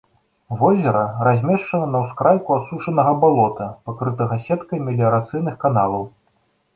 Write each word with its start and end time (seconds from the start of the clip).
Возера 0.59 1.01
размешчана 1.27 1.89
на 1.95 1.99
ўскрайку 2.05 2.55
асушанага 2.55 3.11
балота, 3.23 3.67
пакрытага 3.91 4.39
сеткай 4.47 4.79
меліярацыйных 4.87 5.55
каналаў. 5.65 6.03